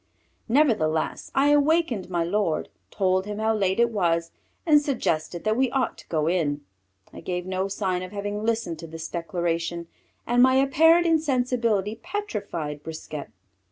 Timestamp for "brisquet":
12.81-13.27